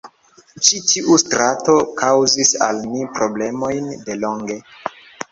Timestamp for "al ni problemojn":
2.67-3.91